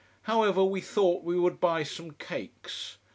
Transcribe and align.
However, 0.23 0.63
we 0.63 0.81
thought 0.81 1.23
we 1.23 1.37
would 1.37 1.59
buy 1.59 1.83
some 1.83 2.09
cakes. 2.13 2.97